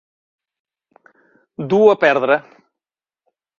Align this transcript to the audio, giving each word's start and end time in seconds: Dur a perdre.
Dur 1.73 1.83
a 1.93 1.99
perdre. 2.07 2.41